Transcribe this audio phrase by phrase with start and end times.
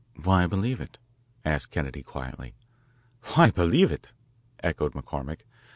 [0.23, 0.97] "Why believe it?"
[1.45, 2.55] asked Kennedy quietly.
[3.35, 4.07] "Why believe it?"
[4.63, 5.41] echoed McCormick.